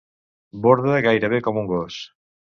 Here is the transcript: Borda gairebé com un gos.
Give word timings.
Borda 0.65 0.95
gairebé 1.07 1.41
com 1.49 1.59
un 1.63 1.69
gos. 1.73 1.99